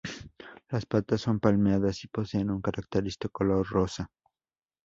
Las 0.69 0.87
patas 0.87 1.21
son 1.21 1.39
palmeadas 1.39 2.03
y 2.05 2.07
poseen 2.07 2.49
un 2.49 2.59
característico 2.59 3.29
color 3.31 3.67
rosa. 3.67 4.09